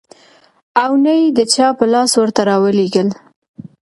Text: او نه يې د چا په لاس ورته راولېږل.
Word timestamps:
او 0.83 0.91
نه 1.03 1.13
يې 1.19 1.27
د 1.37 1.39
چا 1.53 1.67
په 1.77 1.85
لاس 1.93 2.11
ورته 2.17 2.41
راولېږل. 2.49 3.07